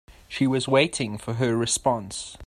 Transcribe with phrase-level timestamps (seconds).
[0.27, 2.35] She was waiting for her response.